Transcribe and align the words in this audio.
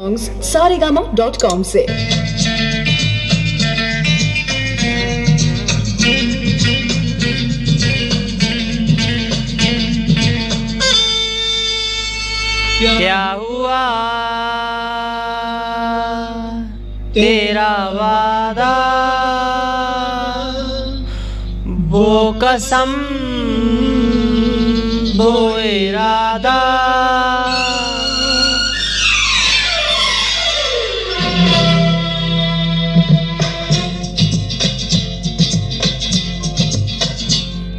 Songs 0.00 0.28
com 1.42 1.62
से। 1.62 1.80
क्या 12.98 13.24
हुआ? 13.40 13.82
तेरा 17.14 17.72
वादा? 17.92 18.74
वो 21.88 22.32
कसम 22.42 22.96
वो 25.20 25.58
इरादा? 25.58 26.60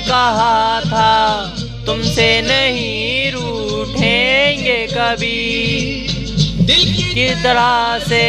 कहा 0.00 0.80
था, 0.80 1.10
तुमसे 1.86 2.28
नहीं 2.42 3.32
रूठेंगे 3.32 4.86
कभी। 4.90 5.38
दिल 6.62 6.92
की 7.04 7.28
तरह 7.42 7.98
से 8.08 8.26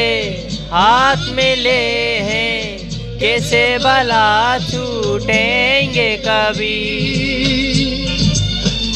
हाथ 0.72 1.30
में 1.31 1.55
ले 1.55 1.81
हैं, 2.22 3.19
कैसे 3.19 3.63
भला 3.78 4.58
छूटेंगे 4.59 6.09
कभी। 6.17 6.78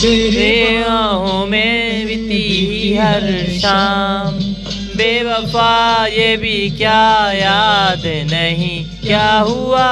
तेरे 0.01 0.83
आहों 0.83 1.45
में 1.45 2.05
बीती 2.07 2.95
हर 2.97 3.27
शाम, 3.59 4.39
बेवफा 4.95 6.05
ये 6.07 6.35
भी 6.37 6.69
क्या 6.69 7.31
याद 7.31 8.03
नहीं, 8.31 8.77
क्या 9.01 9.29
हुआ? 9.39 9.87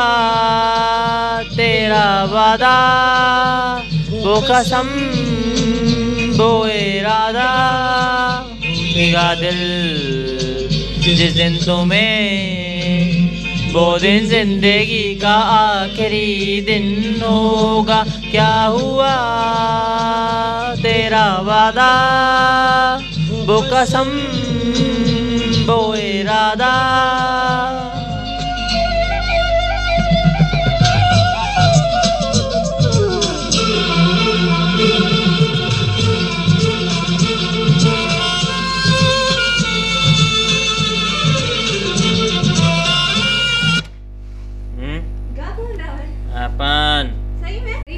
वादा 2.54 3.82
वो 4.24 4.34
कसम 4.46 4.88
वो 6.38 6.50
इरादा 6.68 7.50
भूलेगा 8.62 9.34
दिल 9.36 9.58
जिस 11.02 11.34
दिन 11.34 11.58
तुम्हें, 11.58 13.74
वो 13.74 13.98
दिन 14.00 14.28
ज़िंदगी 14.28 15.16
का 15.22 15.34
आखिरी 15.34 16.62
दिन 16.62 17.22
होगा। 17.24 18.04
क्या 18.30 18.54
हुआ 18.78 19.16
तेरा 20.84 21.26
वादा? 21.50 21.92
वो 23.48 23.62
कसम 23.74 24.10
वो 25.68 25.94
इरादा 25.96 26.74